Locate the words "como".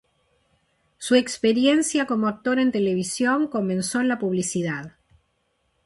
2.07-2.27